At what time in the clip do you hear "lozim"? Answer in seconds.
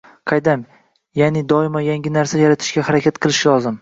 3.53-3.69